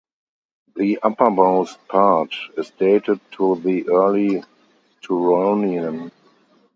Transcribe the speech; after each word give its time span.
The 0.77 0.97
uppermost 1.03 1.87
part 1.87 2.33
is 2.57 2.71
dated 2.71 3.19
to 3.33 3.57
the 3.57 3.87
early 3.87 4.43
Turonian. 5.03 6.09